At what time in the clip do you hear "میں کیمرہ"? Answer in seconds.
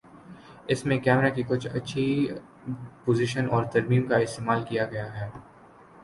0.85-1.29